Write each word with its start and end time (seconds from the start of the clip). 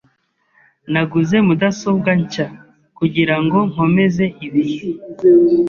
Naguze 0.91 1.35
mudasobwa 1.47 2.11
nshya 2.21 2.47
kugirango 2.97 3.57
nkomeze 3.71 4.25
ibihe. 4.45 4.87